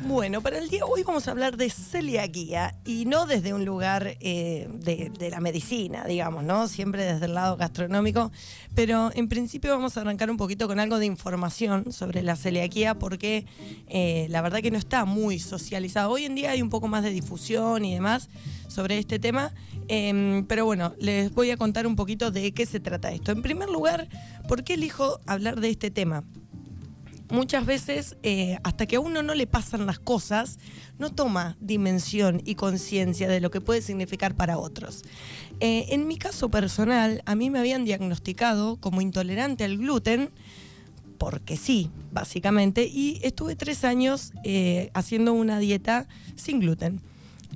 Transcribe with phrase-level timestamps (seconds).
[0.00, 4.16] Bueno, para el día hoy vamos a hablar de celiaquía y no desde un lugar
[4.20, 6.68] eh, de, de la medicina, digamos, ¿no?
[6.68, 8.32] Siempre desde el lado gastronómico,
[8.74, 12.94] pero en principio vamos a arrancar un poquito con algo de información sobre la celiaquía
[12.98, 13.46] porque
[13.86, 16.10] eh, la verdad que no está muy socializado.
[16.10, 18.28] Hoy en día hay un poco más de difusión y demás
[18.68, 19.52] sobre este tema,
[19.88, 23.32] em, pero bueno, les voy a contar un poquito de qué se trata esto.
[23.32, 24.08] En primer lugar,
[24.48, 26.24] ¿por qué elijo hablar de este tema?
[27.34, 30.58] Muchas veces, eh, hasta que a uno no le pasan las cosas,
[30.98, 35.02] no toma dimensión y conciencia de lo que puede significar para otros.
[35.60, 40.30] Eh, en mi caso personal, a mí me habían diagnosticado como intolerante al gluten,
[41.18, 47.00] porque sí, básicamente, y estuve tres años eh, haciendo una dieta sin gluten.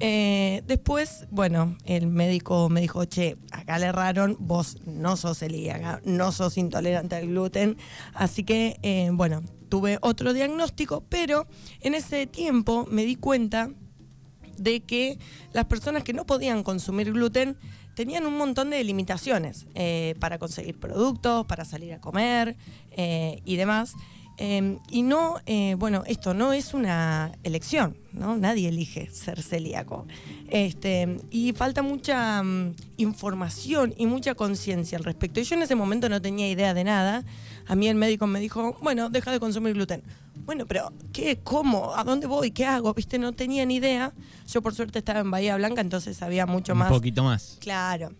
[0.00, 3.36] después, bueno, el médico me dijo, che,
[3.68, 7.76] acá le erraron, vos no sos celíaca, no sos intolerante al gluten,
[8.14, 11.46] así que, bueno, tuve otro diagnóstico, pero
[11.80, 13.70] en ese tiempo me di cuenta
[14.56, 15.18] de que
[15.52, 17.58] las personas que no podían consumir gluten
[17.94, 22.56] tenían un montón de limitaciones eh, para conseguir productos, para salir a comer
[22.92, 23.92] eh, y demás.
[24.40, 28.36] Em, y no, eh, bueno, esto no es una elección, ¿no?
[28.36, 30.06] Nadie elige ser celíaco.
[30.48, 35.40] Este, y falta mucha mm, información y mucha conciencia al respecto.
[35.40, 37.24] Y yo en ese momento no tenía idea de nada.
[37.66, 40.04] A mí el médico me dijo, bueno, deja de consumir gluten.
[40.46, 41.40] Bueno, pero ¿qué?
[41.42, 41.96] ¿Cómo?
[41.96, 42.52] ¿A dónde voy?
[42.52, 42.94] ¿Qué hago?
[42.94, 43.18] ¿Viste?
[43.18, 44.12] No tenía ni idea.
[44.46, 46.92] Yo por suerte estaba en Bahía Blanca, entonces sabía mucho más.
[46.92, 47.58] Un poquito más.
[47.60, 48.12] Claro.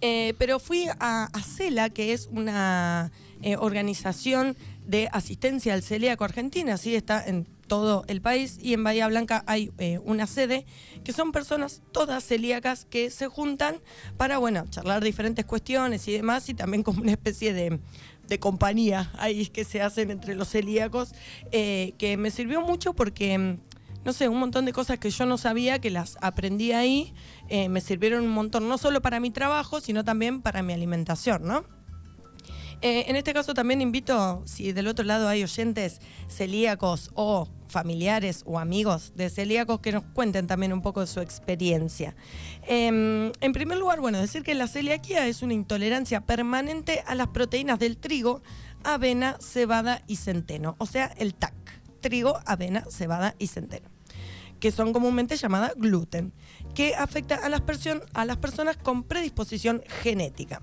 [0.00, 4.56] Eh, pero fui a, CELA, que es una eh, organización
[4.88, 9.44] de asistencia al celíaco argentina, así está en todo el país y en Bahía Blanca
[9.46, 10.64] hay eh, una sede
[11.04, 13.82] que son personas todas celíacas que se juntan
[14.16, 17.78] para, bueno, charlar diferentes cuestiones y demás y también como una especie de,
[18.40, 21.12] compañía ahí que se hacen entre los celíacos,
[21.52, 23.58] eh, que me sirvió mucho porque, mm,
[24.04, 27.14] no sé, un montón de cosas que yo no sabía, que las aprendí ahí,
[27.48, 31.42] eh, me sirvieron un montón, no solo para mi trabajo, sino también para mi alimentación,
[31.44, 31.77] ¿no?
[32.80, 38.44] Eh, en este caso también invito, si del otro lado hay oyentes celíacos o familiares
[38.46, 42.14] o amigos de celíacos que nos cuenten también un poco de su experiencia.
[42.66, 47.28] Em, en primer lugar, bueno, decir que la celiaquía es una intolerancia permanente a las
[47.28, 48.42] proteínas del trigo,
[48.84, 51.54] avena, cebada y centeno, o sea, el TAC,
[52.00, 53.97] trigo, avena, cebada y centeno
[54.60, 56.32] que son comúnmente llamadas gluten,
[56.74, 57.62] que afecta a las,
[58.14, 60.60] a las personas con predisposición genética.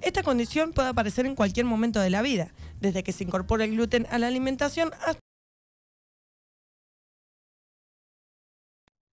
[0.00, 3.72] Esta condición puede aparecer en cualquier momento de la vida, desde que se incorpora el
[3.72, 5.20] gluten a la alimentación hasta...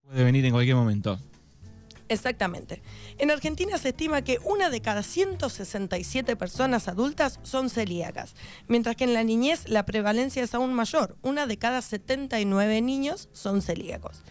[0.04, 1.20] Puede venir en cualquier momento.
[2.08, 2.82] Exactamente.
[3.18, 8.36] En Argentina se estima que una de cada 167 personas adultas son celíacas,
[8.68, 11.18] mientras que en la niñez la prevalencia es aún mayor.
[11.22, 14.24] Una de cada 79 niños son celíacos.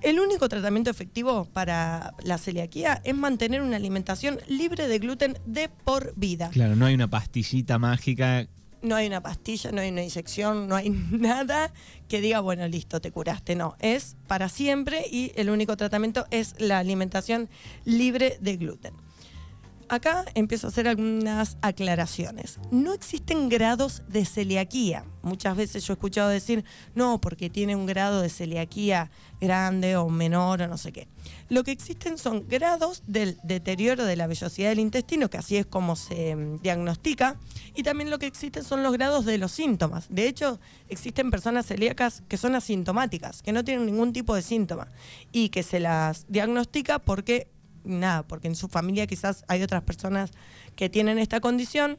[0.00, 5.68] El único tratamiento efectivo para la celiaquía es mantener una alimentación libre de gluten de
[5.68, 6.50] por vida.
[6.50, 8.46] Claro, no hay una pastillita mágica.
[8.80, 11.72] No hay una pastilla, no hay una inyección, no hay nada
[12.08, 13.54] que diga, bueno, listo, te curaste.
[13.54, 17.48] No, es para siempre y el único tratamiento es la alimentación
[17.84, 19.07] libre de gluten
[19.88, 22.58] acá empiezo a hacer algunas aclaraciones.
[22.70, 25.04] No existen grados de celiaquía.
[25.22, 29.10] Muchas veces yo he escuchado decir, no, porque tiene un grado de celiaquía
[29.40, 31.08] grande o menor o no sé qué.
[31.48, 35.66] Lo que existen son grados del deterioro de la vellosidad del intestino, que así es
[35.66, 37.36] como se mm, diagnostica,
[37.74, 40.06] y también lo que existen son los grados de los síntomas.
[40.08, 44.88] De hecho, existen personas celíacas que son asintomáticas, que no tienen ningún tipo de síntoma
[45.32, 47.48] y que se las diagnostica porque
[47.88, 50.30] nada, porque en su familia quizás hay otras personas
[50.76, 51.98] que tienen esta condición.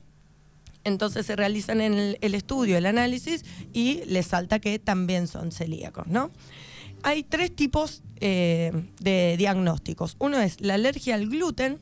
[0.85, 6.07] Entonces se realizan el, el estudio, el análisis y les salta que también son celíacos,
[6.07, 6.31] ¿no?
[7.03, 10.15] Hay tres tipos eh, de diagnósticos.
[10.19, 11.79] Uno es la alergia al gluten,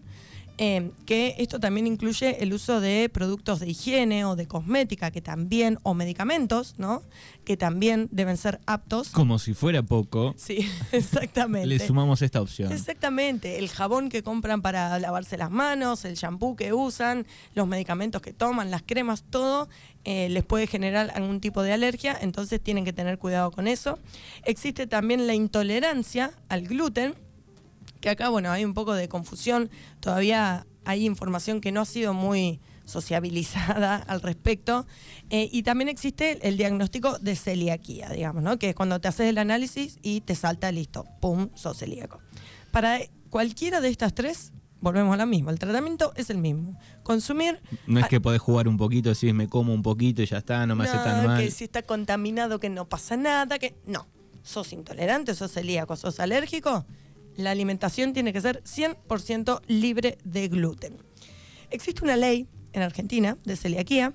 [0.59, 5.21] Em, que esto también incluye el uso de productos de higiene o de cosmética que
[5.21, 7.03] también, o medicamentos, ¿no?
[7.45, 9.09] Que también deben ser aptos.
[9.09, 10.33] Como si fuera poco.
[10.35, 11.67] Sí, exactamente.
[11.67, 12.71] Le sumamos esta opción.
[12.71, 13.59] Exactamente.
[13.59, 18.33] El jabón que compran para lavarse las manos, el shampoo que usan, los medicamentos que
[18.33, 19.69] toman, las cremas, todo
[20.05, 23.99] eh, les puede generar algún tipo de alergia, entonces tienen que tener cuidado con eso.
[24.43, 27.13] Existe también la intolerancia al gluten
[27.99, 32.13] que acá, bueno, hay un poco de confusión, todavía hay información que no ha sido
[32.13, 34.85] muy sociabilizada al respecto.
[35.29, 38.57] Eh, y también existe el diagnóstico de celiaquía, digamos, ¿no?
[38.57, 42.19] Que es cuando te haces el análisis y te salta listo, pum, sos celíaco.
[42.71, 42.99] Para
[43.29, 45.51] cualquiera de estas tres, volvemos a la misma.
[45.51, 46.79] El tratamiento es el mismo.
[47.03, 47.59] Consumir.
[47.85, 50.65] No es que podés jugar un poquito, si me como un poquito y ya está,
[50.65, 51.43] no me hace tan mal.
[51.43, 53.75] Que si está contaminado, que no pasa nada, que.
[53.85, 54.07] No
[54.47, 56.85] sos intolerante, sos celíaco, sos alérgico,
[57.37, 60.97] la alimentación tiene que ser 100% libre de gluten.
[61.69, 64.13] Existe una ley en Argentina de celiaquía,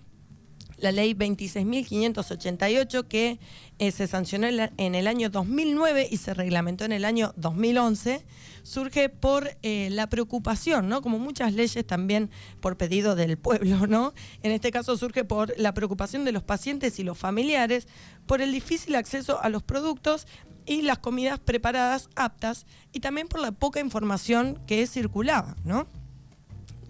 [0.83, 3.39] la ley 26.588, que
[3.79, 8.25] eh, se sancionó en, el año 2009 y se reglamentó en el año 2011,
[8.65, 11.01] surge por eh, la preocupación, ¿no?
[11.01, 12.31] Como muchas leyes también
[12.61, 14.13] por pedido del pueblo, ¿no?
[14.43, 17.87] En este caso surge por la preocupación de los pacientes y los familiares
[18.27, 20.27] por el difícil acceso a los productos
[20.67, 25.87] y las comidas preparadas aptas y también por la poca información que circulaba, ¿no?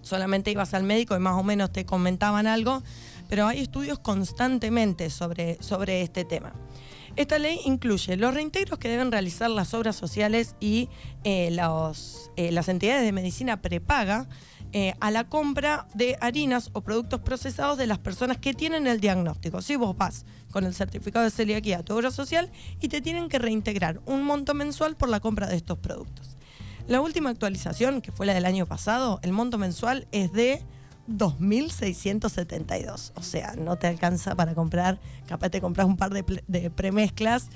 [0.03, 2.83] solamente ibas al médico y más o menos te comentaban algo,
[3.29, 6.53] pero hay estudios constantemente sobre, sobre este tema.
[7.17, 10.89] Esta ley incluye los reintegros que deben realizar las obras sociales y
[11.25, 14.29] eh, los, eh, las entidades de medicina prepaga
[14.73, 19.01] eh, a la compra de harinas o productos procesados de las personas que tienen el
[19.01, 19.61] diagnóstico.
[19.61, 23.29] Si vos vas con el certificado de celiaquía a tu obra social y te tienen
[23.29, 26.37] que reintegrar un monto mensual por la compra de estos productos.
[26.89, 30.65] La última actualización, que fue la del año pasado, el monto mensual es de
[31.09, 33.13] 2.672.
[33.15, 37.49] O sea, no te alcanza para comprar, capaz te compras un par de, de premezclas,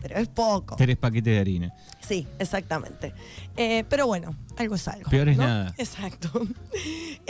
[0.00, 0.76] pero es poco.
[0.76, 1.74] Tres paquetes de harina.
[2.00, 3.12] Sí, exactamente.
[3.56, 5.10] Eh, pero bueno, algo es algo.
[5.10, 5.44] Peor es ¿no?
[5.44, 5.74] nada.
[5.78, 6.30] Exacto.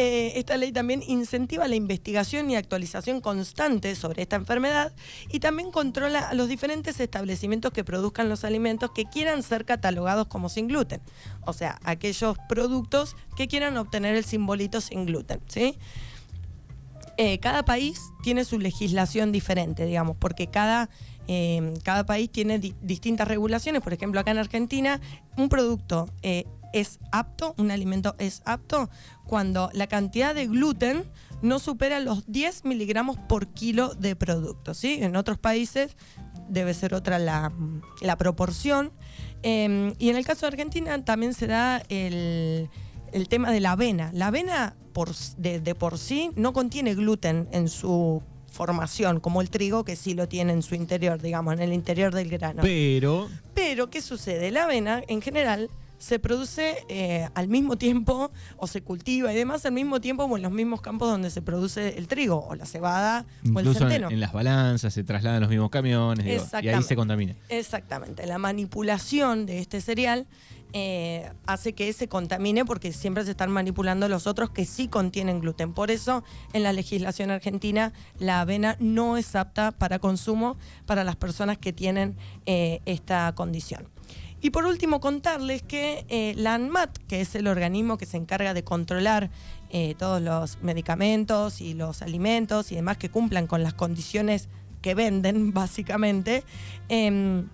[0.00, 4.93] Eh, esta ley también incentiva la investigación y actualización constante sobre esta enfermedad
[5.29, 10.29] y también controla a los diferentes establecimientos que produzcan los alimentos que quieran ser catalogados
[10.29, 11.00] como sin gluten.
[11.47, 15.76] O sea, aquellos productos que quieran obtener el simbolito sin gluten, ¿sí?
[17.19, 20.88] eh, cada país tiene su legislación diferente, digamos, porque cada,
[21.28, 23.82] eh, cada país tiene di- distintas regulaciones.
[23.82, 25.00] Por ejemplo, acá en Argentina,
[25.36, 28.90] un producto eh, es apto, un alimento es apto
[29.26, 31.04] cuando la cantidad de gluten
[31.40, 34.75] no supera los 10 miligramos por kilo de producto.
[34.75, 34.98] ¿sí?
[35.00, 35.96] En otros países
[36.48, 37.52] debe ser otra la,
[38.00, 38.90] la proporción.
[39.42, 42.69] Eh, y en el caso de Argentina también se da el,
[43.12, 44.10] el tema de la avena.
[44.12, 48.22] La avena por, de, de por sí no contiene gluten en su
[48.58, 52.12] formación, como el trigo que sí lo tiene en su interior, digamos, en el interior
[52.12, 52.60] del grano.
[52.60, 54.50] Pero Pero, ¿qué sucede?
[54.50, 59.66] La avena, en general, se produce eh, al mismo tiempo, o se cultiva y demás
[59.66, 62.66] al mismo tiempo o en los mismos campos donde se produce el trigo, o la
[62.66, 64.10] cebada, o el en, centeno.
[64.10, 67.34] en las balanzas se trasladan los mismos camiones digo, y ahí se contamina.
[67.48, 68.26] Exactamente.
[68.26, 70.26] La manipulación de este cereal
[70.74, 75.40] eh, hace que se contamine porque siempre se están manipulando los otros que sí contienen
[75.40, 75.72] gluten.
[75.72, 81.16] Por eso, en la legislación argentina, la avena no es apta para consumo para las
[81.16, 83.88] personas que tienen eh, esta condición.
[84.40, 88.55] Y por último, contarles que eh, la ANMAT, que es el organismo que se encarga
[88.55, 89.31] de controlar
[89.70, 94.49] eh, todos los medicamentos y los alimentos y demás que cumplan con las condiciones
[94.81, 96.44] que venden, básicamente,
[96.88, 97.49] em,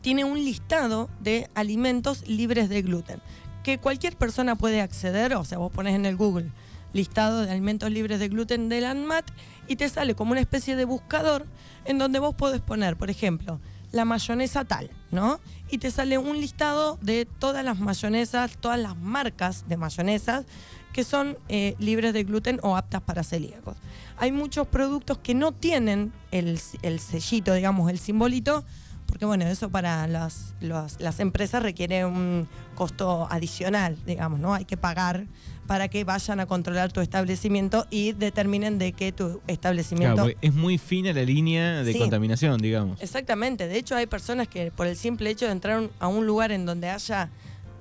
[0.00, 3.20] tiene un listado de alimentos libres de gluten,
[3.64, 6.50] que cualquier persona puede acceder, o sea, vos pones en el Google
[6.92, 9.24] listado de alimentos libres de gluten del ANMAT
[9.66, 11.46] y te sale como una especie de buscador
[11.84, 13.60] en donde vos podés poner, por ejemplo,
[13.92, 15.38] la mayonesa tal, ¿no?
[15.70, 20.44] Y te sale un listado de todas las mayonesas, todas las marcas de mayonesas
[20.92, 23.76] que son eh, libres de gluten o aptas para celíacos.
[24.18, 28.64] Hay muchos productos que no tienen el, el sellito, digamos, el simbolito,
[29.06, 34.54] porque bueno, eso para las, las, las empresas requiere un costo adicional, digamos, ¿no?
[34.54, 35.26] Hay que pagar
[35.66, 40.24] para que vayan a controlar tu establecimiento y determinen de qué tu establecimiento...
[40.24, 41.98] Claro, es muy fina la línea de Sí.
[41.98, 43.00] contaminación, digamos.
[43.00, 46.50] Exactamente, de hecho hay personas que por el simple hecho de entrar a un lugar
[46.52, 47.30] en donde haya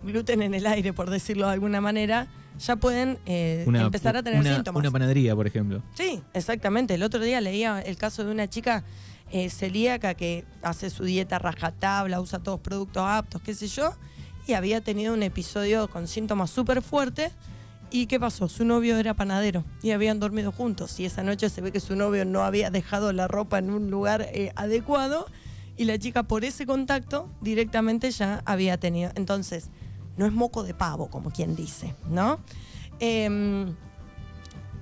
[0.04, 2.28] gluten en el aire, por decirlo de alguna manera,
[2.60, 4.80] ya pueden eh, empezar a tener una, síntomas.
[4.80, 5.82] una panadería, por ejemplo.
[5.96, 6.94] Sí, exactamente.
[6.94, 8.84] El otro día leía el caso de una chica
[9.32, 13.94] eh, celíaca que hace su dieta rajatabla, usa todos productos aptos, qué sé yo,
[14.48, 17.32] y había tenido un episodio con síntomas súper fuertes.
[17.92, 18.48] ¿Y qué pasó?
[18.48, 21.00] Su novio era panadero y habían dormido juntos.
[21.00, 23.92] Y esa noche se ve que su novio no había dejado la ropa en un
[23.92, 25.28] lugar eh, adecuado
[25.78, 29.12] y la chica por ese contacto directamente ya había tenido.
[29.16, 29.70] Entonces,
[30.16, 32.40] no es moco de pavo, como quien dice, ¿no?
[33.00, 33.76] Em,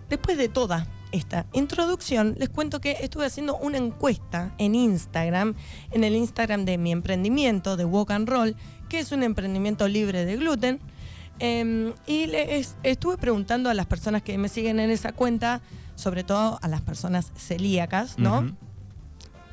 [0.09, 5.55] Después de toda esta introducción, les cuento que estuve haciendo una encuesta en Instagram,
[5.91, 8.55] en el Instagram de mi emprendimiento, de Walk and Roll,
[8.89, 10.79] que es un emprendimiento libre de gluten.
[11.39, 15.61] Eh, y les estuve preguntando a las personas que me siguen en esa cuenta,
[15.95, 18.55] sobre todo a las personas celíacas, ¿no?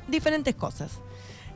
[0.07, 0.99] Diferentes cosas.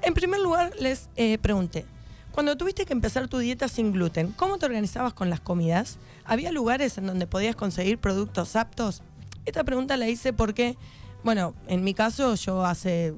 [0.02, 1.86] En primer lugar, les eh, pregunté,
[2.32, 5.98] cuando tuviste que empezar tu dieta sin gluten, ¿cómo te organizabas con las comidas?
[6.26, 9.04] ¿Había lugares en donde podías conseguir productos aptos?
[9.46, 10.78] Esta pregunta la hice porque,
[11.24, 13.14] bueno, en mi caso yo hace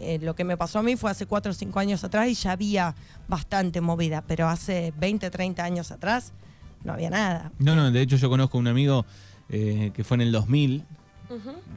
[0.00, 2.34] eh, lo que me pasó a mí fue hace 4 o 5 años atrás y
[2.34, 2.94] ya había
[3.28, 6.32] bastante movida, pero hace 20, 30 años atrás
[6.86, 7.52] no había nada.
[7.58, 9.04] No, no, de hecho yo conozco un amigo
[9.50, 10.84] eh, que fue en el 2000,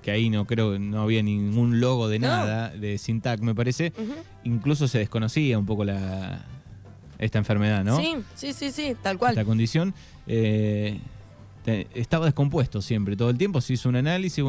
[0.04, 2.28] que ahí no creo, no había ningún logo de No.
[2.28, 3.92] nada, de Sintac me parece.
[4.44, 6.46] Incluso se desconocía un poco la
[7.18, 7.98] esta enfermedad, ¿no?
[7.98, 9.32] Sí, sí, sí, sí, tal cual.
[9.32, 9.94] Esta condición.
[10.28, 11.00] Eh,
[11.66, 13.60] te- estaba descompuesto siempre, todo el tiempo.
[13.60, 14.44] Se hizo un análisis.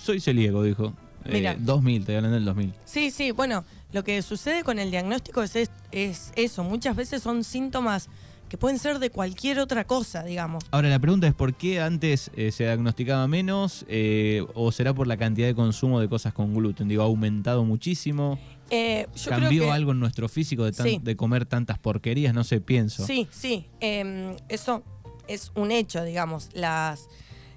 [0.00, 0.94] soy celíaco, dijo.
[1.26, 1.56] Eh, Mira.
[1.58, 2.72] 2000, estoy hablando del 2000.
[2.84, 7.22] Sí, sí, bueno, lo que sucede con el diagnóstico es, es, es eso, muchas veces
[7.22, 8.08] son síntomas
[8.48, 10.64] que pueden ser de cualquier otra cosa, digamos.
[10.70, 15.06] Ahora la pregunta es por qué antes eh, se diagnosticaba menos eh, o será por
[15.06, 16.86] la cantidad de consumo de cosas con gluten.
[16.88, 18.38] Digo, ha aumentado muchísimo.
[18.70, 21.00] Eh, yo creo ¿Cambió que- algo en nuestro físico de, tan- Sí.
[21.02, 22.32] de comer tantas porquerías?
[22.34, 23.06] No sé, pienso.
[23.06, 24.82] Sí, sí, em, eso
[25.26, 26.50] es un hecho, digamos.
[26.54, 27.08] Las,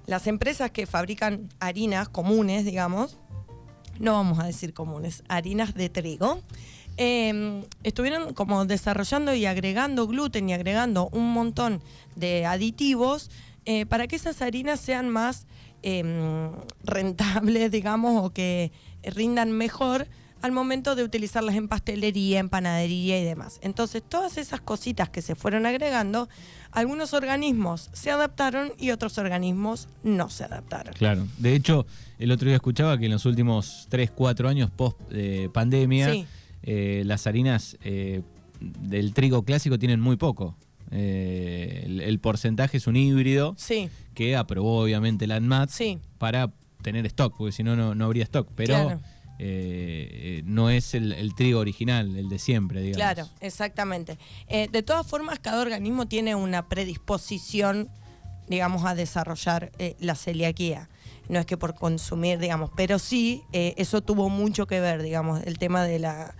[0.06, 3.18] las empresas que fabrican harinas comunes, digamos,
[4.00, 6.40] no vamos a decir comunes, harinas de trigo,
[6.98, 11.80] em, estuvieron como desarrollando y agregando gluten y agregando un montón
[12.16, 13.30] de aditivos
[13.64, 15.46] eh, para que esas harinas sean más
[15.82, 16.50] em,
[16.82, 20.08] rentables, digamos, o que rindan mejor
[20.42, 23.58] al momento de utilizarlas en pastelería, en panadería y demás.
[23.62, 26.28] Entonces, todas esas cositas que se fueron agregando,
[26.70, 30.94] algunos organismos se adaptaron y otros organismos no se adaptaron.
[30.94, 31.26] Claro.
[31.38, 31.86] De hecho,
[32.18, 36.26] el otro día escuchaba que en los últimos 3, 4 años post eh, pandemia, Sí.
[36.70, 38.20] Eh, las harinas eh,
[38.60, 40.54] del trigo clásico tienen muy poco.
[40.90, 46.52] Eh, el, el porcentaje es un híbrido Sí, que aprobó obviamente la ANMAT sí, para
[46.82, 48.48] tener stock, porque si no, no habría stock.
[48.54, 49.00] Pero Claro.
[49.38, 52.96] eh, eh, no es el, el trigo original, el de siempre, digamos.
[53.14, 54.18] claro, exactamente.
[54.48, 57.88] Eh, de todas formas, cada organismo tiene una predisposición,
[58.48, 59.70] digamos, a desarrollar
[60.00, 60.88] la celiaquía.
[61.28, 65.58] No es que por consumir, digamos, pero sí, eso tuvo mucho que ver, digamos, el
[65.58, 66.34] tema de la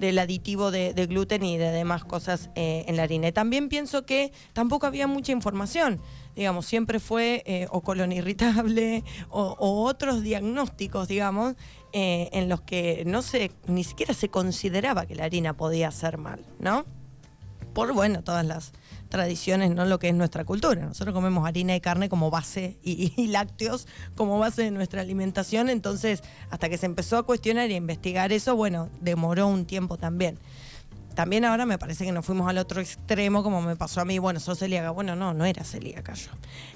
[0.00, 3.28] del aditivo de, gluten y de demás cosas eh, en la harina.
[3.28, 6.00] Y también pienso que tampoco había mucha información.
[6.34, 11.54] Digamos, siempre fue eh, o colon irritable o, o otros diagnósticos, digamos,
[11.92, 16.18] eh, en los que no se, ni siquiera se consideraba que la harina podía hacer
[16.18, 16.86] mal, ¿no?
[17.72, 18.72] Por, bueno, todas las
[19.08, 20.84] tradiciones, no lo que es nuestra cultura.
[20.84, 25.68] Nosotros comemos harina y carne como base y, y lácteos como base de nuestra alimentación,
[25.68, 29.98] entonces hasta que se empezó a cuestionar y a investigar eso, bueno, demoró un tiempo
[29.98, 30.38] también.
[31.14, 34.18] También ahora me parece que nos fuimos al otro extremo, como me pasó a mí,
[34.18, 34.90] bueno, sos celíaca.
[34.90, 36.30] Bueno, no, no era celíaca yo.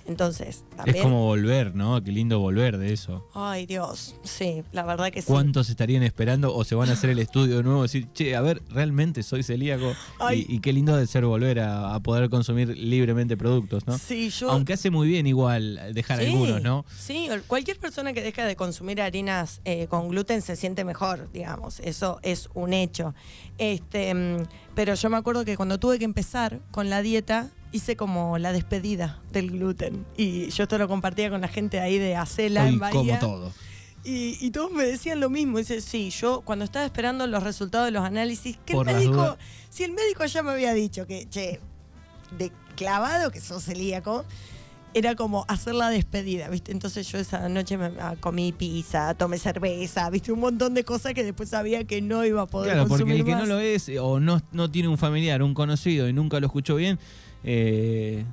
[0.06, 0.96] Entonces, también...
[0.96, 2.02] Es como volver, ¿no?
[2.02, 3.26] Qué lindo volver de eso.
[3.34, 5.26] Ay, Dios, sí, la verdad que sí.
[5.26, 7.82] ¿Cuántos estarían esperando o se van a hacer el estudio de nuevo?
[7.82, 9.92] Decir, che, a ver, realmente soy celíaco.
[10.18, 10.44] Ay.
[10.48, 13.96] Y, y qué lindo de ser volver a, a poder consumir libremente productos, ¿no?
[13.98, 14.50] Sí, yo...
[14.50, 16.84] Aunque hace muy bien igual dejar Sí, algunos, ¿no?
[16.96, 21.80] Sí, cualquier persona que deja de consumir harinas eh, con gluten se siente mejor, digamos.
[21.80, 23.14] Eso es un hecho.
[23.58, 27.96] Este, mm, pero yo me acuerdo que cuando tuve que empezar con la dieta, hice
[27.96, 30.06] como la despedida del gluten.
[30.16, 32.92] Y yo esto lo compartía con la gente ahí de Acela Hoy en Bahía.
[32.92, 33.52] como todo.
[34.04, 35.58] Y, y todos me decían lo mismo.
[35.58, 39.36] Dice, sí, yo cuando estaba esperando los resultados de los análisis, que Por el médico,
[39.70, 41.58] si el médico ya me había dicho que, che,
[42.38, 44.24] de clavado que sos celíaco,
[44.94, 46.70] era como hacer la despedida, ¿viste?
[46.70, 50.30] Entonces yo esa noche me, ah, comí pizza, tomé cerveza, ¿viste?
[50.30, 53.24] Un montón de cosas que después sabía que no iba a poder Claro, porque el
[53.24, 56.46] que no lo es o no, no tiene un familiar, un conocido y nunca lo
[56.46, 57.00] escuchó bien,
[57.44, 58.24] eh,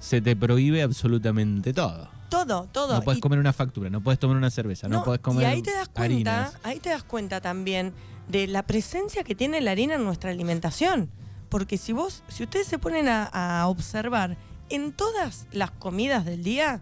[0.00, 2.08] se te prohíbe absolutamente todo.
[2.28, 2.94] Todo, todo.
[2.94, 5.62] No puedes comer una factura, no puedes tomar una cerveza, no, puedes comer y ahí
[5.62, 6.02] te das cuenta,
[6.46, 6.58] harinas.
[6.62, 7.92] ahí te das cuenta también
[8.28, 11.10] de la presencia que tiene la harina en nuestra alimentación.
[11.50, 14.38] Porque si vos, si ustedes se ponen a, a observar,
[14.70, 16.80] en todas las comidas del día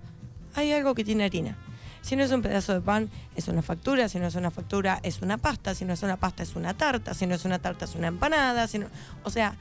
[0.55, 1.57] hay algo que tiene harina.
[2.03, 5.01] Si no es un pedazo de pan, es una factura, si no es una factura,
[5.03, 7.59] es una pasta, si no es una pasta, es una tarta, si no es una
[7.59, 8.87] tarta, es una empanada, si no-
[9.25, 9.57] o sea,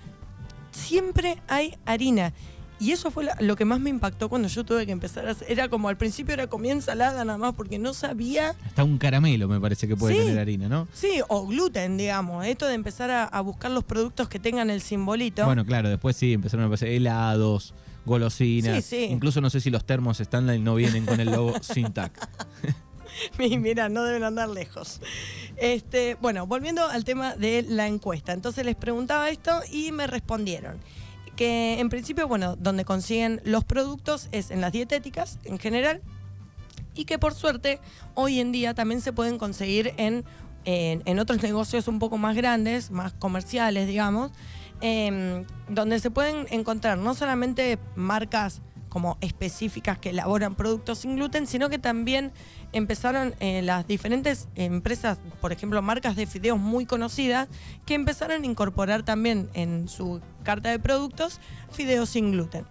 [0.71, 2.33] siempre hay harina.
[2.81, 5.51] Y eso fue lo que más me impactó cuando yo tuve que empezar a hacer.
[5.51, 8.55] Era como al principio era comía ensalada nada más porque no sabía.
[8.65, 10.21] Hasta un caramelo me parece que puede Sí.
[10.21, 10.87] tener harina, ¿no?
[10.93, 12.45] Sí, o gluten, digamos.
[12.45, 15.43] Esto de empezar a, a buscar los productos que tengan el simbolito.
[15.45, 17.73] Bueno, claro, después sí, empezaron a aparecer helados,
[18.05, 18.85] golosinas.
[18.85, 19.11] Sí, sí.
[19.11, 22.13] Incluso no sé si los termos Stanley no vienen con el logo Sintac.
[23.37, 25.01] Mira, no deben andar lejos.
[25.57, 28.33] Este, bueno, volviendo al tema de la encuesta.
[28.33, 30.79] Entonces les preguntaba esto y me respondieron
[31.35, 36.01] que en principio, bueno, donde consiguen los productos es en las dietéticas en general
[36.95, 37.79] y que por suerte
[38.13, 40.25] hoy en día también se pueden conseguir en,
[40.65, 44.31] en, en otros negocios un poco más grandes, más comerciales, digamos,
[44.81, 51.47] em, donde se pueden encontrar no solamente marcas como específicas que elaboran productos sin gluten,
[51.47, 52.31] sino que también
[52.73, 57.47] empezaron eh, las diferentes empresas, por ejemplo, marcas de fideos muy conocidas,
[57.85, 61.39] que empezaron a incorporar también en su carta de productos
[61.71, 62.65] fideos sin gluten.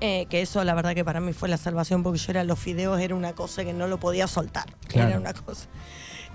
[0.00, 2.58] Eh, que eso la verdad que para mí fue la salvación porque yo era los
[2.58, 4.66] fideos era una cosa que no lo podía soltar.
[4.92, 5.68] Era una cosa.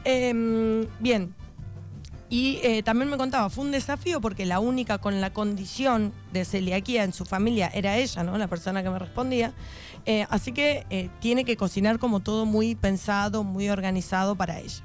[0.06, 1.36] Em, bien,
[2.30, 6.46] y eh, también me contaba, fue un desafío porque la única con la condición de
[6.46, 8.38] celiaquía en su familia era ella, ¿no?
[8.38, 9.52] La persona que me respondía.
[10.06, 14.84] Eh, así que eh, tiene que cocinar como todo muy pensado, muy organizado para ella.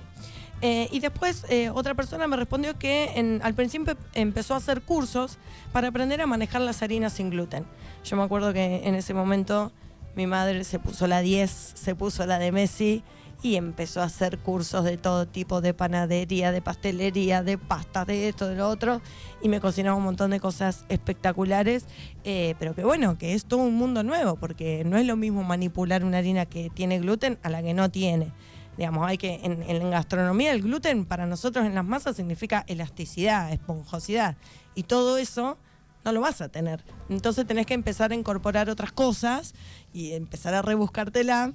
[0.63, 5.37] y después otra persona me respondió que al principio empezó a hacer cursos
[5.73, 7.67] para aprender a manejar las harinas sin gluten.
[8.03, 9.73] Yo me acuerdo que en ese momento
[10.17, 13.03] mi madre se puso la 10, se puso la de Messi
[13.45, 18.31] y empezó a hacer cursos de todo tipo de panadería, de pastelería, de pasta, de
[18.31, 19.03] esto, de lo otro,
[19.43, 21.85] y me cocinaba un montón de cosas espectaculares,
[22.25, 25.43] eh, pero que bueno, que es todo un mundo nuevo, porque no es lo mismo
[25.43, 28.33] manipular una harina que tiene gluten a la que no tiene.
[28.79, 33.53] Digamos, hay que, en, en gastronomía el gluten para nosotros en las masas significa elasticidad,
[33.53, 34.39] esponjosidad,
[34.75, 35.59] y todo eso
[36.03, 36.83] no lo vas a tener.
[37.11, 39.55] Entonces tenés que empezar a incorporar otras cosas
[39.93, 41.53] y empezar a rebuscártela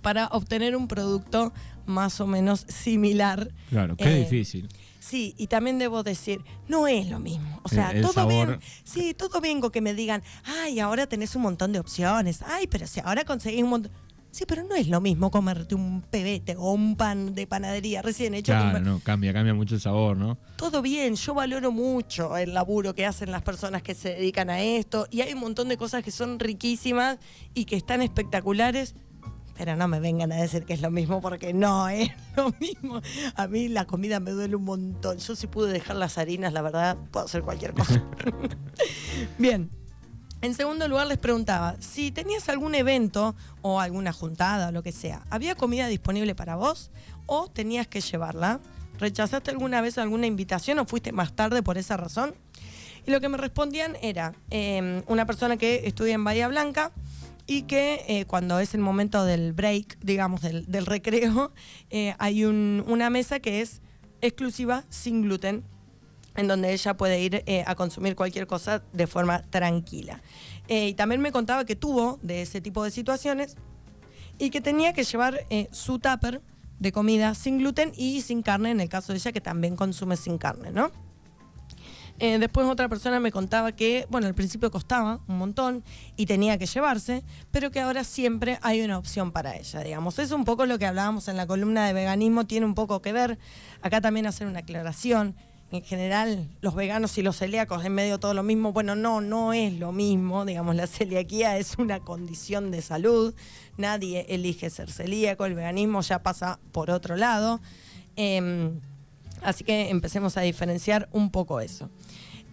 [0.00, 1.52] para obtener un producto
[1.86, 3.50] más o menos similar.
[3.68, 4.68] Claro, qué eh, difícil.
[4.98, 7.60] Sí, y también debo decir, no es lo mismo.
[7.62, 11.72] O sea, todo bien, sí, todo vengo que me digan, ay, ahora tenés un montón
[11.72, 13.92] de opciones, ay, pero si ahora conseguís un montón.
[14.30, 18.34] Sí, pero no es lo mismo comerte un pebete o un pan de panadería recién
[18.34, 18.52] hecho.
[18.52, 20.38] Claro, no, cambia, cambia mucho el sabor, ¿no?
[20.56, 24.60] Todo bien, yo valoro mucho el laburo que hacen las personas que se dedican a
[24.60, 27.18] esto y hay un montón de cosas que son riquísimas
[27.54, 28.94] y que están espectaculares
[29.60, 33.02] pero no me vengan a decir que es lo mismo porque no es lo mismo.
[33.34, 35.18] A mí la comida me duele un montón.
[35.18, 38.02] Yo si pude dejar las harinas, la verdad, puedo hacer cualquier cosa.
[39.38, 39.70] Bien.
[40.40, 44.92] En segundo lugar les preguntaba, si tenías algún evento o alguna juntada o lo que
[44.92, 46.90] sea, ¿había comida disponible para vos
[47.26, 48.60] o tenías que llevarla?
[48.98, 52.34] ¿Rechazaste alguna vez alguna invitación o fuiste más tarde por esa razón?
[53.06, 56.92] Y lo que me respondían era em, una persona que estudia en Bahía Blanca,
[57.50, 61.52] y que eh, cuando es el momento del break, digamos, del, recreo,
[61.90, 63.82] eh, hay una mesa que es
[64.20, 65.64] exclusiva sin gluten,
[66.36, 70.22] en donde ella puede ir eh, a consumir cualquier cosa de forma tranquila.
[70.68, 73.56] y también me contaba que tuvo de ese tipo de situaciones
[74.38, 76.42] y que tenía que llevar su tupper
[76.78, 80.16] de comida sin gluten y sin carne, en el caso de ella que también consume
[80.16, 80.92] sin carne, ¿no?
[82.22, 85.82] Eh, después otra persona me contaba que, bueno, al principio costaba un montón
[86.18, 90.18] y tenía que llevarse, pero que ahora siempre hay una opción para ella, digamos.
[90.18, 93.14] Es un poco lo que hablábamos en la columna de veganismo, tiene un poco que
[93.14, 93.38] ver.
[93.80, 95.34] Acá también hacer una aclaración.
[95.72, 98.72] En general, los veganos y los celíacos en medio todo lo mismo.
[98.74, 100.44] Bueno, no, no es lo mismo.
[100.44, 103.34] Digamos, la celiaquía es una condición de salud.
[103.78, 105.46] Nadie elige ser celíaco.
[105.46, 107.60] El veganismo ya pasa por otro lado.
[108.16, 108.80] Em,
[109.42, 111.90] así que empecemos a diferenciar un poco eso.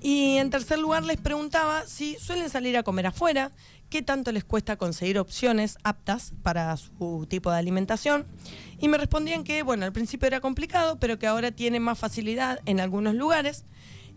[0.01, 3.51] Y en tercer lugar les preguntaba si suelen salir a comer afuera,
[3.89, 8.25] qué tanto les cuesta conseguir opciones aptas para su tipo de alimentación.
[8.79, 12.59] Y me respondían que, bueno, al principio era complicado, pero que ahora tienen más facilidad
[12.65, 13.65] en algunos lugares.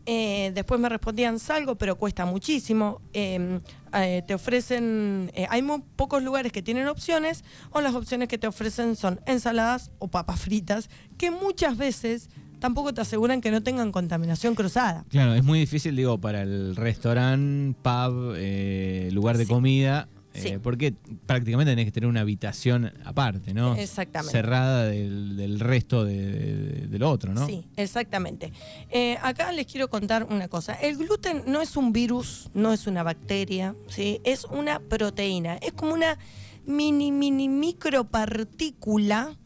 [0.06, 3.00] Eh, después me respondían, salgo, pero cuesta muchísimo.
[3.12, 3.60] Em,
[3.94, 8.38] eh, te ofrecen, eh, hay muy pocos lugares que tienen opciones, o las opciones que
[8.38, 12.30] te ofrecen son ensaladas o papas fritas, que muchas veces
[12.60, 15.04] tampoco te aseguran que no tengan contaminación cruzada.
[15.08, 20.08] Claro, es muy difícil, digo, para el restaurante, pub, eh, lugar de comida.
[20.32, 20.94] Eh, porque
[21.26, 23.74] prácticamente tenés que tener una habitación aparte, ¿no?
[23.74, 24.30] Exactamente.
[24.30, 27.46] Cerrada del, resto de, lo otro, ¿no?
[27.46, 28.52] Sí, exactamente.
[28.90, 30.74] Eh, acá les quiero contar una cosa.
[30.74, 34.20] El gluten no es un virus, no es una bacteria, ¿sí?
[34.22, 35.56] Es una proteína.
[35.56, 36.16] Es como una
[36.64, 39.36] mini, mini micropartícula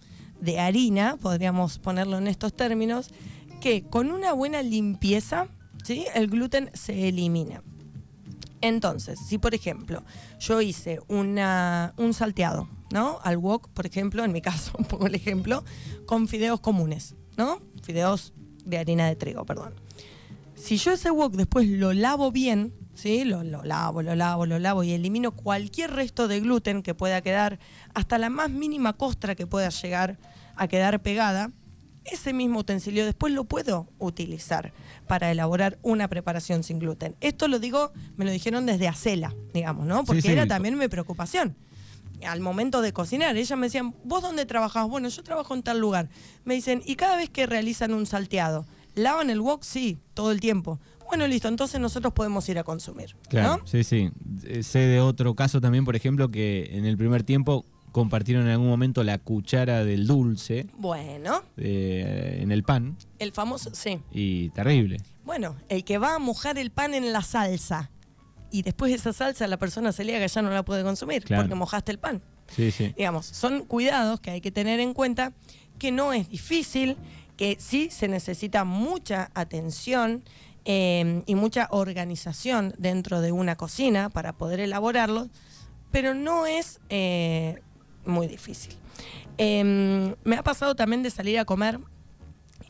[0.45, 3.11] de harina, podríamos ponerlo en estos términos,
[3.61, 5.49] que con una buena limpieza,
[5.83, 6.05] ¿sí?
[6.15, 7.63] el gluten se elimina.
[8.61, 10.03] Entonces, si por ejemplo
[10.39, 13.19] yo hice una, un salteado, ¿no?
[13.23, 15.65] Al wok, por ejemplo, en mi caso, pongo el ejemplo,
[16.07, 17.61] con fideos comunes, ¿no?
[17.83, 18.33] Fideos
[18.65, 19.75] de harina de trigo, perdón.
[20.65, 23.25] Si yo ese wok después lo lavo bien, ¿sí?
[23.25, 27.21] Lo, lo, lavo, lo lavo, lo lavo y elimino cualquier resto de gluten que pueda
[27.21, 27.59] quedar,
[27.93, 30.17] hasta la más mínima costra que pueda llegar
[30.57, 31.51] a quedar pegada,
[32.07, 34.73] ese mismo utensilio después lo puedo utilizar
[35.07, 37.15] para elaborar una preparación sin gluten.
[37.21, 40.03] Esto lo digo, me lo dijeron desde Acela, digamos, ¿no?
[40.05, 41.57] Porque era también mi preocupación.
[42.27, 44.89] Al momento de cocinar, ellas me decían, ¿vos dónde trabajás?
[44.89, 46.09] Bueno, yo trabajo en tal lugar.
[46.47, 49.63] Me dicen, y cada vez que realizan un salteado, ¿Lavan el wok?
[49.63, 50.79] Sí, todo el tiempo.
[51.07, 53.15] Bueno, listo, entonces nosotros podemos ir a consumir.
[53.29, 54.11] Claro, sí, sí.
[54.45, 58.53] Eh, sé de otro caso también, por ejemplo, que en el primer tiempo compartieron en
[58.53, 60.67] algún momento la cuchara del dulce.
[60.77, 61.43] Bueno.
[61.57, 62.97] en el pan.
[63.19, 64.01] El famoso, sí.
[64.11, 64.97] Y terrible.
[65.25, 67.91] Bueno, el que va a mojar el pan en la salsa
[68.51, 71.99] y después esa salsa la persona celíaca ya no la puede consumir porque mojaste el
[71.99, 72.23] pan.
[72.49, 72.93] Sí, sí.
[72.97, 75.33] Digamos, son cuidados que hay que tener en cuenta,
[75.79, 76.97] que no es difícil,
[77.37, 80.23] que sí se necesita mucha atención
[80.65, 85.29] eh, y mucha organización dentro de una cocina para poder elaborarlo,
[85.91, 87.61] pero no es eh,
[88.07, 88.75] muy difícil.
[89.37, 91.81] Em, me ha pasado también de salir a comer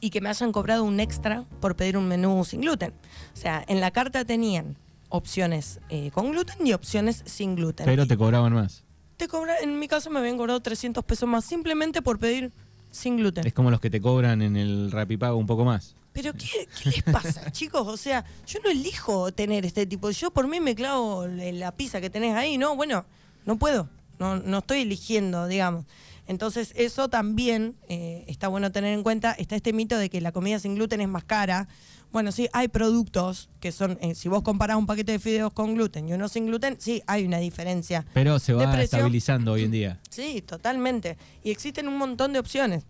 [0.00, 2.92] y que me hayan cobrado un extra por pedir un menú sin gluten.
[3.32, 4.76] O sea, en la carta tenían
[5.08, 7.86] opciones eh, con gluten y opciones sin gluten.
[7.86, 8.84] Pero te cobraban más.
[9.16, 12.52] Te cobra, en mi caso me habían cobrado 300 pesos más simplemente por pedir
[12.94, 13.46] sin gluten.
[13.46, 15.94] Es como los que te cobran en el Rapipago un poco más.
[16.12, 17.86] Pero ¿qué, les pasa, chicos?
[17.88, 20.10] O sea, yo no elijo tener este tipo.
[20.10, 22.76] Yo por mí me clavo la pizza que tenés ahí, ¿no?
[22.76, 23.04] Bueno,
[23.44, 23.88] no puedo.
[24.20, 25.84] No, no estoy eligiendo, digamos.
[26.26, 29.32] Entonces, eso también eh, está bueno tener en cuenta.
[29.32, 31.68] Está este mito de que la comida sin gluten es más cara.
[32.12, 35.74] Bueno, sí, hay productos que son, eh, si vos comparás un paquete de fideos con
[35.74, 38.06] gluten y uno sin gluten, sí, hay una diferencia.
[38.14, 40.00] Pero se va estabilizando hoy en día.
[40.10, 41.18] Sí, totalmente.
[41.42, 42.84] Y existen un montón de opciones.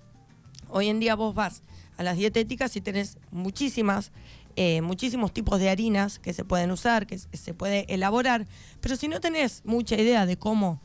[0.68, 1.62] Hoy en día vos vas
[1.96, 4.12] a las dietéticas y tenés muchísimas,
[4.56, 8.46] eh, muchísimos tipos de harinas que se pueden usar, que se puede elaborar,
[8.80, 10.80] pero si no tenés mucha idea de cómo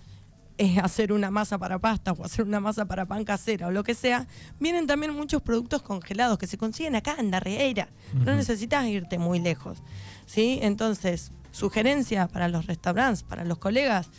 [0.82, 3.95] hacer una masa para pasta o hacer una masa para pan casera o lo que
[3.95, 4.28] sea,
[4.60, 7.89] vienen también muchos productos congelados que se consiguen acá en Darreira.
[8.13, 9.82] No necesitas irte muy lejos.
[10.26, 10.60] ¿sí?
[10.62, 14.10] Entonces, sugerencia para los restaurantes, para los colegas,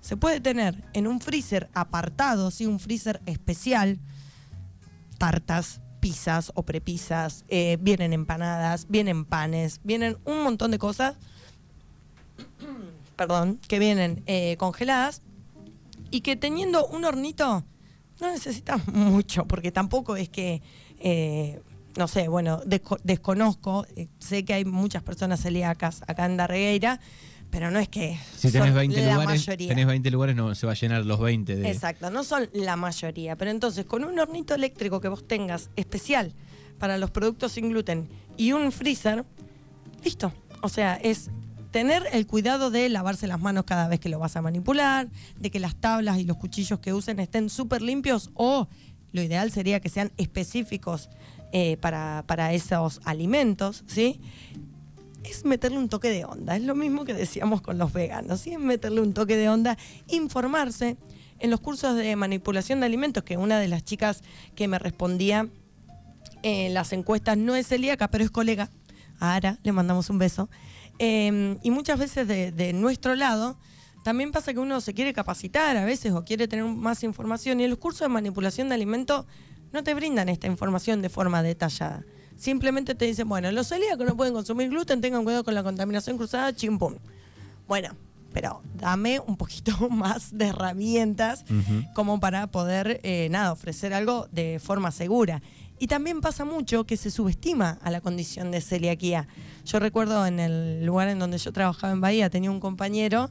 [0.00, 2.66] se puede tener en un freezer apartado, ¿sí?
[2.66, 3.98] un freezer especial,
[5.18, 11.16] tartas, pizzas o prepisas, eh, vienen empanadas, vienen panes, vienen un montón de cosas,
[13.16, 15.22] perdón, que vienen eh, congeladas
[16.16, 17.62] y que teniendo un hornito
[18.22, 20.62] no necesitas mucho, porque tampoco es que,
[20.98, 21.60] eh,
[21.98, 22.62] no sé, bueno,
[23.04, 27.00] desconozco, eh, sé que hay muchas personas celíacas acá en Darregueira,
[27.50, 30.74] pero no es que si tenés 20 lugares, tenés 20 lugares no se va a
[30.74, 35.02] llenar los 20 de Exacto, no son la mayoría, pero entonces con un hornito eléctrico
[35.02, 36.32] que vos tengas especial
[36.78, 39.26] para los productos sin gluten y un freezer,
[40.02, 40.32] listo.
[40.62, 41.30] O sea, es
[41.76, 45.08] tener el cuidado de lavarse las manos cada vez que lo vas a manipular,
[45.38, 48.66] de que las tablas y los cuchillos que usen estén súper limpios o
[49.12, 51.10] lo ideal sería que sean específicos
[51.52, 54.22] eh, para, esos alimentos, ¿sí?
[55.22, 58.52] Es meterle un toque de onda, es lo mismo que decíamos con los veganos, ¿sí?
[58.52, 59.76] Es meterle un toque de onda,
[60.08, 60.96] informarse.
[61.40, 64.22] En los cursos de manipulación de alimentos, que una de las chicas
[64.54, 65.50] que me respondía
[66.42, 68.70] en las encuestas no es celíaca, pero es colega,
[69.20, 70.48] Ara, le mandamos un beso.
[70.98, 73.56] Em, y muchas veces de, nuestro lado,
[74.02, 77.68] también pasa que uno se quiere capacitar a veces o quiere tener más información y
[77.68, 79.26] los cursos de manipulación de alimentos
[79.72, 82.04] no te brindan esta información de forma detallada.
[82.36, 86.16] Simplemente te dicen, bueno, los celíacos no pueden consumir gluten, tengan cuidado con la contaminación
[86.16, 86.96] cruzada, chimpum.
[87.66, 87.96] Bueno,
[88.32, 91.44] pero dame un poquito más de herramientas
[91.94, 95.42] como para poder, eh, nada, ofrecer algo de forma segura.
[95.78, 99.28] Y también pasa mucho que se subestima a la condición de celiaquía.
[99.64, 103.30] Yo recuerdo en el lugar en donde yo trabajaba en Bahía, tenía un compañero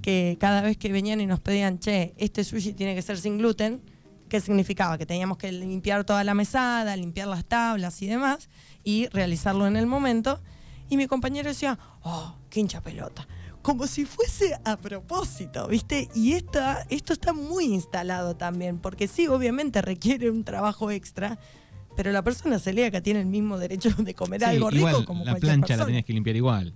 [0.00, 3.38] que cada vez que venían y nos pedían, che, este sushi tiene que ser sin
[3.38, 3.82] gluten,
[4.28, 4.96] ¿qué significaba?
[4.96, 8.48] Que teníamos que limpiar toda la mesada, limpiar las tablas y demás,
[8.82, 10.40] y realizarlo en el momento.
[10.88, 13.28] Y mi compañero decía, oh, qué hincha pelota.
[13.60, 16.08] Como si fuese a propósito, ¿viste?
[16.14, 21.38] Y esta, esto está muy instalado también, porque sí, obviamente requiere un trabajo extra,
[21.96, 25.76] pero la persona celíaca tiene el mismo derecho de comer algo rico como la plancha
[25.76, 26.74] la tienes que limpiar igual.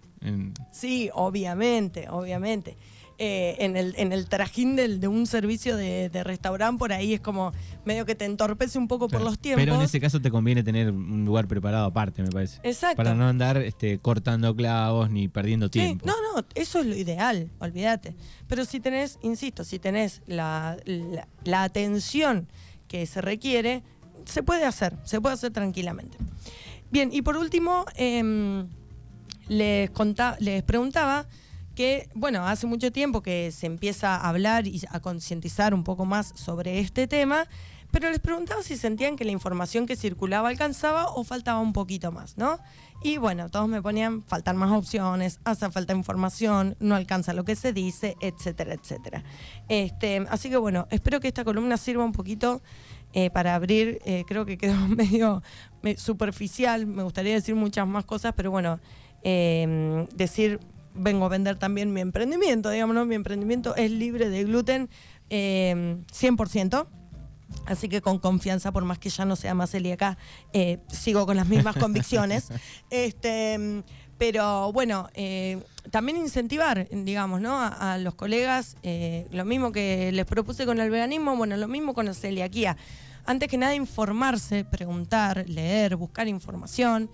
[0.72, 2.76] Sí, obviamente, obviamente.
[3.18, 7.20] Eh, en, el, en el trajín del, de un servicio de, restaurante, por ahí es
[7.20, 7.52] como
[7.86, 9.62] medio que te entorpece un poco por los tiempos.
[9.64, 12.60] Pero en ese caso te conviene tener un lugar preparado aparte, me parece.
[12.62, 12.96] Exacto.
[12.96, 16.04] Para no andar este, cortando clavos ni perdiendo tiempo.
[16.06, 18.14] no, no, eso es lo ideal, olvídate.
[18.48, 20.76] Pero si tenés, insisto, si tenés la,
[21.44, 22.48] la atención
[22.86, 23.82] que se requiere,
[24.26, 26.18] se puede hacer, se puede hacer tranquilamente.
[26.90, 28.68] Bien, y por último, em,
[29.48, 29.90] les,
[30.40, 31.26] les preguntaba
[31.74, 36.04] que, bueno, hace mucho tiempo que se empieza a hablar y a concientizar un poco
[36.04, 37.46] más sobre este tema,
[37.90, 42.12] pero les preguntaba si sentían que la información que circulaba alcanzaba o faltaba un poquito
[42.12, 42.58] más, ¿no?
[43.02, 47.54] Y bueno, todos me ponían, faltan más opciones, hace falta información, no alcanza lo que
[47.54, 49.22] se dice, etcétera, etcétera.
[49.68, 52.62] Este, así que bueno, espero que esta columna sirva un poquito
[53.12, 55.42] eh, para abrir, eh, creo que quedó medio
[55.96, 58.80] superficial, me gustaría decir muchas más cosas, pero bueno,
[59.22, 60.60] em, decir,
[60.94, 64.88] vengo a vender también mi emprendimiento, digamos, mi emprendimiento es libre de gluten
[65.28, 66.80] 100%.
[66.80, 66.96] Em,
[67.64, 70.18] Así que con confianza, por más que ya no sea más celíaca,
[70.52, 72.48] eh, sigo con las mismas convicciones.
[72.90, 73.82] Este,
[74.18, 77.58] pero bueno, eh, también incentivar, digamos, ¿no?
[77.60, 81.94] A, los colegas, eh, lo mismo que les propuse con el veganismo, bueno, lo mismo
[81.94, 82.76] con la celiaquía.
[83.24, 87.10] Antes que nada, informarse, preguntar, leer, buscar información.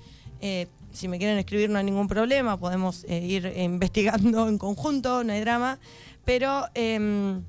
[0.93, 5.41] si me quieren escribir, no hay ningún problema, podemos ir investigando en conjunto, no hay
[5.41, 5.79] drama.
[6.25, 7.43] Pero em,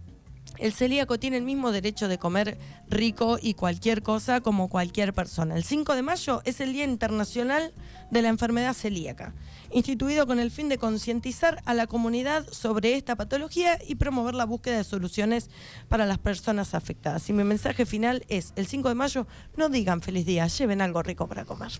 [0.57, 2.57] el celíaco tiene el mismo derecho de comer
[2.89, 5.55] rico y cualquier cosa como cualquier persona.
[5.55, 7.73] El 5 de mayo es el Día Internacional
[8.11, 9.33] de la Enfermedad Celíaca,
[9.71, 14.45] instituido con el fin de concientizar a la comunidad sobre esta patología y promover la
[14.45, 15.49] búsqueda de soluciones
[15.89, 17.29] para las personas afectadas.
[17.29, 21.01] Y mi mensaje final es, el 5 de mayo, no digan feliz día, lleven algo
[21.01, 21.71] rico para comer.